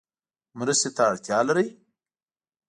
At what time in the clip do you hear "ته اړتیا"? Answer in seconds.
0.95-1.39